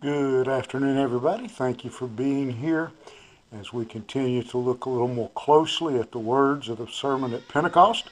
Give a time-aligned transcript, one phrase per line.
[0.00, 1.46] Good afternoon, everybody.
[1.46, 2.90] Thank you for being here
[3.52, 7.34] as we continue to look a little more closely at the words of the sermon
[7.34, 8.08] at Pentecost.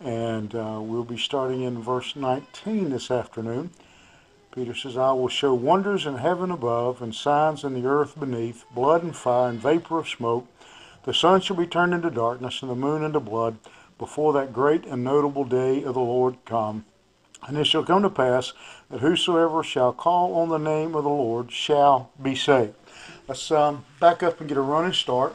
[0.00, 3.68] And uh, we'll be starting in verse 19 this afternoon.
[4.50, 8.64] Peter says, I will show wonders in heaven above and signs in the earth beneath,
[8.74, 10.46] blood and fire and vapor of smoke.
[11.04, 13.58] The sun shall be turned into darkness and the moon into blood
[13.98, 16.86] before that great and notable day of the Lord come.
[17.46, 18.52] And it shall come to pass
[18.90, 22.74] that whosoever shall call on the name of the Lord shall be saved.
[23.28, 25.34] Let's um, back up and get a running start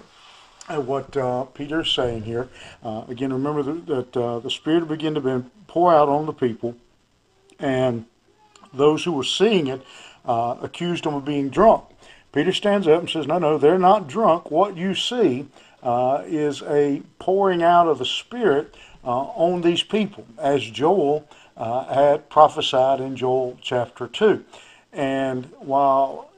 [0.70, 2.48] at what uh, Peter is saying here.
[2.84, 6.76] Uh, again, remember that, uh, the Spirit began to pour out on the people,
[7.60, 8.06] and
[8.74, 9.82] those who were seeing it
[10.26, 11.84] uh, accused them of being drunk.
[12.32, 14.50] Peter stands up and says, No, no, they're not drunk.
[14.50, 15.48] What you see
[15.84, 21.28] uh, is a pouring out of the Spirit uh, on these people, as Joel
[21.62, 24.44] uh, had prophesied in Joel chapter 2.
[24.92, 26.32] And while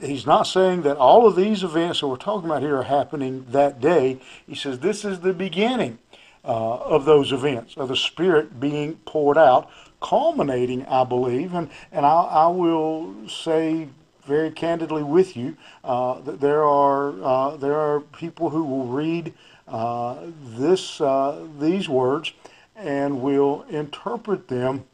[0.00, 3.46] he's not saying that all of these events that we're talking about here are happening
[3.50, 5.98] that day, he says this is the beginning
[6.44, 12.04] uh, of those events, of the Spirit being poured out, culminating, I believe, and, and
[12.04, 13.86] I, I will say
[14.24, 19.34] very candidly with you uh, that there are, uh, there are people who will read
[19.68, 22.32] uh, this, uh, these words
[22.76, 24.84] and will interpret them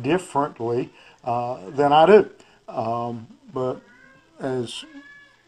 [0.00, 0.90] differently
[1.24, 2.30] uh, than I do.
[2.68, 3.80] Um, but
[4.40, 4.84] as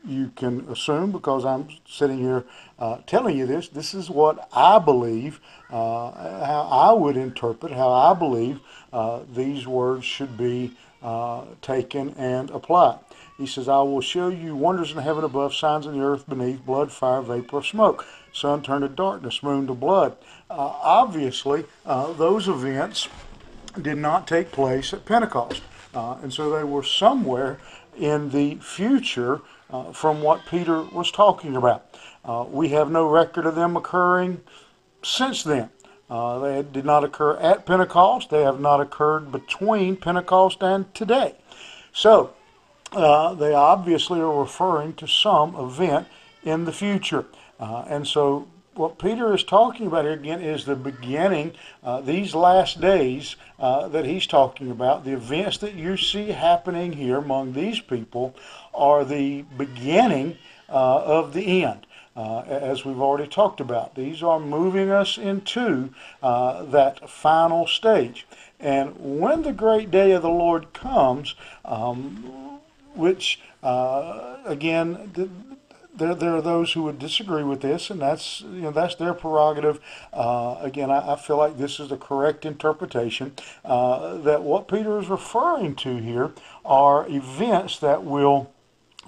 [0.06, 2.44] you can assume, because I'm sitting here
[2.78, 7.91] uh, telling you this, this is what I believe, uh, how I would interpret, how
[7.91, 8.60] I believe
[8.92, 12.98] uh, these words should be uh, taken and applied.
[13.38, 16.64] He says, I will show you wonders in heaven above, signs in the earth beneath,
[16.64, 18.06] blood, fire, vapor smoke.
[18.35, 20.17] Sun turned to darkness, moon to blood.
[20.51, 23.09] Uh, obviously, uh, those events
[23.81, 25.63] did not take place at Pentecost.
[25.95, 27.59] Uh, and so they were somewhere
[27.97, 29.41] in the future
[29.71, 31.87] uh, from what Peter was talking about.
[32.25, 34.41] Uh, we have no record of them occurring
[35.05, 35.71] since then.
[36.11, 38.31] Uh, they did not occur at Pentecost.
[38.31, 41.37] They have not occurred between Pentecost and today.
[41.93, 42.34] So,
[42.93, 46.09] they obviously are referring to some event
[46.43, 47.27] in the future.
[47.59, 52.34] Uh, and so what Peter is talking about here again is the beginning, uh, these
[52.34, 57.53] last days uh, that he's talking about, the events that you see happening here among
[57.53, 58.34] these people
[58.75, 60.37] are the beginning
[60.69, 61.87] uh, of the end.
[62.16, 68.26] Uh, as we've already talked about, these are moving us into uh, that final stage.
[68.60, 72.60] And when the great day of the Lord comes, um,
[72.94, 75.28] which uh, again,
[75.97, 79.15] there, there are those who would disagree with this, and that's you know that's their
[79.15, 79.81] prerogative.
[80.12, 83.32] Uh, again, I, I, feel like this is the correct interpretation.
[83.65, 86.32] Uh, that what Peter is referring to here
[86.65, 88.50] are events that will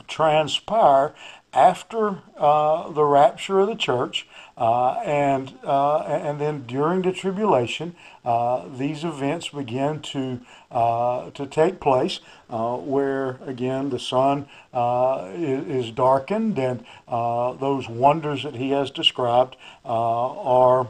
[0.07, 1.15] transpire
[1.57, 4.29] after uh, the rapture of the church,
[4.59, 7.97] uh, and uh, and then during the tribulation,
[8.27, 10.41] uh, these events begin to
[10.71, 14.47] uh, to take place, uh, where again the sun
[15.35, 20.89] is, is, darkened, and those wonders that he has described are.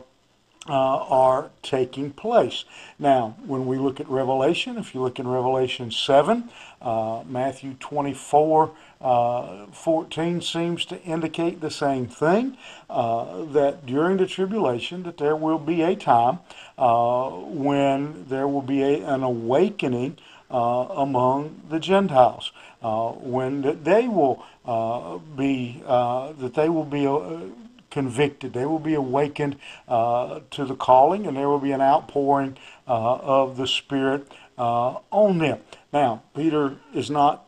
[0.68, 2.64] Are taking place.
[2.98, 6.48] Now, when we look at Revelation, if you look in Revelation 7,
[6.82, 12.56] Matthew 24, uh, 14 seems to indicate the same thing,
[12.88, 16.38] uh, that during the tribulation that there will be a time
[16.78, 20.16] uh, when there will be a, an awakening
[20.50, 22.52] uh, among the Gentiles,
[22.82, 27.04] uh, when they will uh, be, that they will be
[27.96, 28.52] convicted.
[28.52, 29.56] They will be awakened
[29.88, 34.98] uh, to the calling, and there will be an outpouring uh, of the Spirit uh,
[35.10, 35.60] on them.
[35.94, 37.44] Now, Peter is not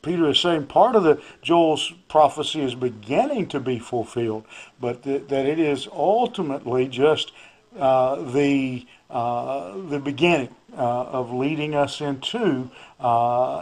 [0.00, 4.44] Peter is saying part of the Joel's prophecy is beginning to be fulfilled,
[4.80, 7.32] but th- that it is ultimately just
[7.78, 12.70] uh, the uh, the beginning uh, of leading us into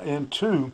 [0.05, 0.71] into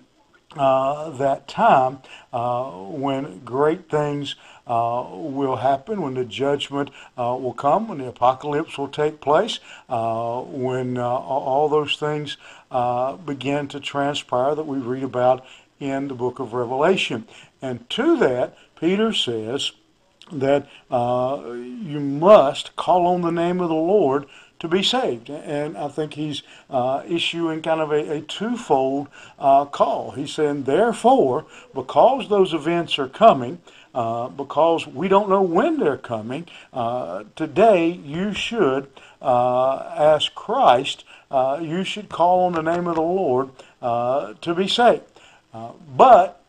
[0.56, 1.98] uh, that time
[2.32, 4.34] uh, when great things
[4.66, 9.60] uh, will happen, when the judgment uh, will come, when the apocalypse will take place,
[9.88, 12.36] uh, when all those things
[13.26, 15.44] begin to transpire that we read about
[15.78, 17.26] in the book of Revelation.
[17.62, 19.72] And to that, Peter says
[20.32, 24.26] that uh, you must call on the name of the Lord
[24.60, 25.28] to be saved.
[25.30, 29.08] And I think he's uh, issuing kind of a, a twofold
[29.38, 30.12] uh, call.
[30.12, 33.58] He's saying, therefore, because those events are coming,
[33.94, 36.46] uh, because we don't know when they're coming.
[36.72, 38.88] Uh, today, you should
[39.20, 44.68] uh, ask Christ, uh, you should call on the name of the Lord to be
[44.68, 45.02] saved.
[45.96, 46.39] But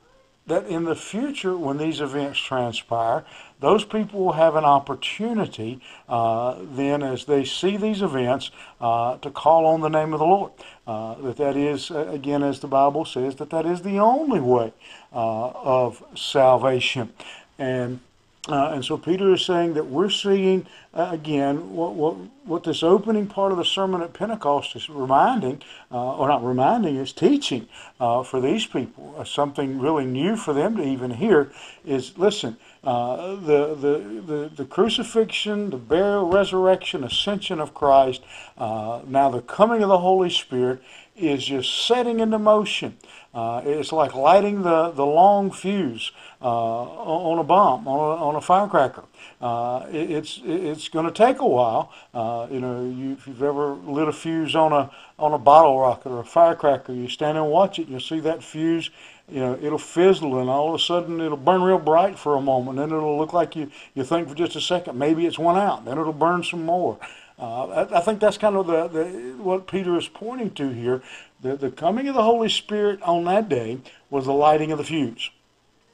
[0.51, 3.23] that in the future, when these events transpire,
[3.61, 8.51] those people will have an opportunity uh, then, as they see these events,
[8.81, 10.51] uh, to call on the name of the Lord.
[10.85, 14.41] Uh, that that is, uh, again, as the Bible says, that that is the only
[14.41, 14.73] way
[15.13, 17.13] uh, of salvation.
[17.57, 18.01] And
[18.49, 23.27] uh, and so Peter is saying that we're seeing again what, what what this opening
[23.27, 25.61] part of the sermon at Pentecost is reminding,
[25.91, 27.67] uh, or not reminding, is teaching
[27.99, 29.15] uh, for these people.
[29.17, 31.51] Uh, something really new for them to even hear
[31.85, 32.57] is listen.
[32.83, 38.21] Uh, the, the, the, the crucifixion, the burial, resurrection, ascension of Christ,
[38.57, 40.81] now the coming of the Holy Spirit
[41.15, 42.97] is just setting into motion.
[43.33, 46.11] Uh, it's like lighting the, the long fuse
[46.41, 49.03] uh, on a bomb, on a, on a firecracker.
[49.39, 51.93] Uh, it, it's it's going to take a while.
[52.31, 54.89] Uh, you know, you, if you've ever lit a fuse on a
[55.19, 58.41] on a bottle rocket or a firecracker, you stand and watch it, you'll see that
[58.41, 58.89] fuse.
[59.27, 62.41] You know, it'll fizzle, and all of a sudden it'll burn real bright for a
[62.41, 62.77] moment.
[62.77, 65.83] Then it'll look like you you think for just a second maybe it's one out.
[65.83, 66.97] Then it'll burn some more.
[67.37, 69.03] Uh, I, I, think that's kind of the, the,
[69.43, 71.01] what Peter is pointing to here.
[71.41, 73.79] The, the coming of the Holy Spirit on that day
[74.09, 75.31] was the lighting of the fuse.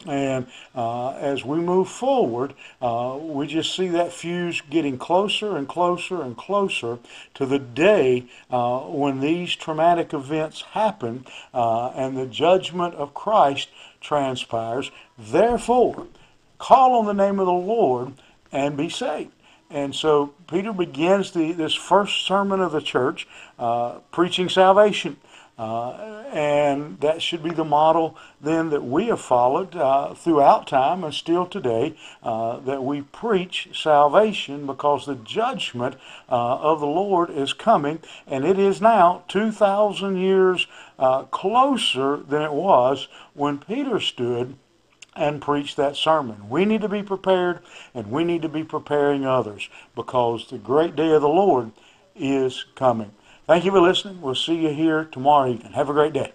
[0.05, 5.67] And uh, as we move forward, uh, we just see that fuse getting closer and
[5.67, 6.99] closer and closer
[7.33, 13.69] to the day uh, when these traumatic events happen uh, and the judgment of Christ
[13.99, 14.91] transpires.
[15.17, 16.07] Therefore,
[16.59, 18.13] call on the name of the Lord
[18.51, 19.31] and be saved.
[19.69, 23.27] And so Peter begins the, this first sermon of the church
[23.59, 25.17] uh, preaching salvation.
[25.57, 31.04] Uh, and that should be the model then that we have followed uh, throughout time
[31.04, 35.95] and still today uh, that we preach salvation because the judgment
[36.30, 40.68] uh, of the Lord is coming and it is now 2,000 years
[41.00, 44.56] uh, closer than it was when Peter stood
[45.15, 46.50] and preach that sermon.
[46.50, 47.62] We need to be prepared
[47.95, 51.71] and we need to be preparing others because the great day of the Lord
[52.15, 53.12] is coming.
[53.47, 54.21] Thank you for listening.
[54.21, 55.71] We'll see you here tomorrow evening.
[55.71, 56.33] Have a great day.